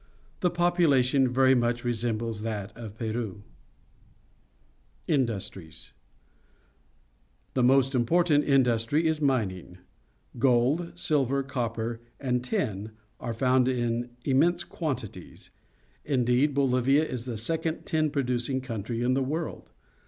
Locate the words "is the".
17.07-17.37